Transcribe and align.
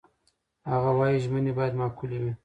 هغه 0.71 0.91
وايي، 0.97 1.17
ژمنې 1.23 1.51
باید 1.57 1.73
معقولې 1.79 2.17
وي. 2.21 2.31